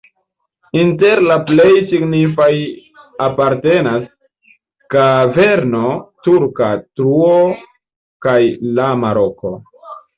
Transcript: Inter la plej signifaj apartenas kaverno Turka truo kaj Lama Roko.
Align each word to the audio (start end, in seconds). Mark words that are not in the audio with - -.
Inter 0.83 1.19
la 1.31 1.35
plej 1.49 1.73
signifaj 1.91 2.55
apartenas 3.27 4.09
kaverno 4.97 5.87
Turka 6.29 6.75
truo 6.91 7.41
kaj 8.29 8.39
Lama 8.81 9.19
Roko. 9.23 9.59